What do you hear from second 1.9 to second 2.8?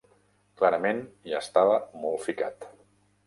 molt ficat.